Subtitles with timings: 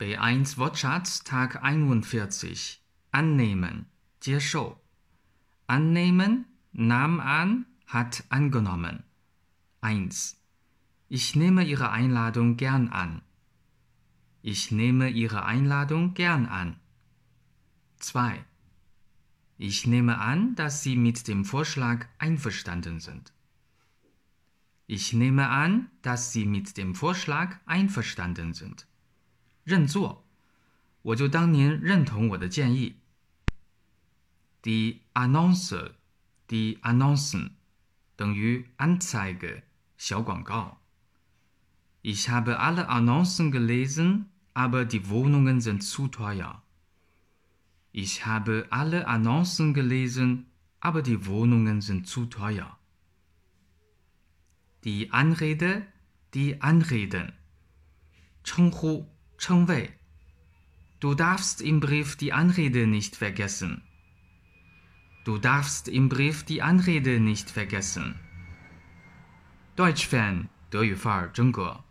[0.00, 2.80] B1 Wortschatz Tag 41
[3.12, 3.84] Annehmen,
[4.18, 4.80] 接受
[5.66, 9.04] Annehmen, nahm an, hat angenommen.
[9.82, 10.40] 1.
[11.10, 13.20] Ich nehme Ihre Einladung gern an.
[14.40, 16.80] Ich nehme Ihre Einladung gern an.
[17.98, 18.42] 2.
[19.58, 23.34] Ich nehme an, dass Sie mit dem Vorschlag einverstanden sind.
[24.86, 28.86] Ich nehme an, dass Sie mit dem Vorschlag einverstanden sind.
[29.64, 30.24] 认做，
[31.02, 32.96] 我就当您认同我的建议。
[34.62, 35.92] Die Annonce,
[36.48, 37.50] die Annoncen
[38.16, 39.62] 等于 Anzeige
[39.96, 40.78] 小广告。
[42.02, 46.62] Ich habe alle Annoncen gelesen, aber die Wohnungen sind zu teuer.
[47.92, 50.46] Ich habe alle Annoncen gelesen,
[50.80, 52.78] aber die Wohnungen sind zu teuer.
[54.84, 55.86] Die Anrede,
[56.32, 57.34] die Anreden.
[58.42, 59.06] 称呼
[59.39, 59.91] 称谓。
[60.99, 63.81] Du darfst im Brief die Anrede nicht vergessen.
[65.23, 68.15] Du darfst im Brief die Anrede nicht vergessen.
[69.75, 71.83] Deutsch Fan 德语范儿真格。